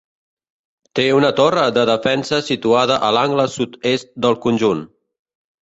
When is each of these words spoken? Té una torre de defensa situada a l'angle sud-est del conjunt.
Té 0.99 1.05
una 1.17 1.29
torre 1.41 1.65
de 1.75 1.83
defensa 1.91 2.41
situada 2.47 2.97
a 3.09 3.13
l'angle 3.19 3.47
sud-est 3.59 4.13
del 4.27 4.39
conjunt. 4.49 4.83